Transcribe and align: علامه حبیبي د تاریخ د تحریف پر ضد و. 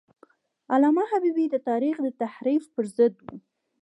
علامه 0.73 1.03
حبیبي 1.11 1.45
د 1.49 1.55
تاریخ 1.69 1.95
د 2.01 2.07
تحریف 2.21 2.63
پر 2.75 2.85
ضد 2.97 3.15
و. 3.23 3.27